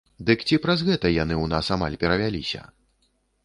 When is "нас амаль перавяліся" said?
1.53-2.61